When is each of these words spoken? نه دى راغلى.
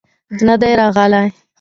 نه 0.47 0.55
دى 0.61 0.71
راغلى. 0.79 1.23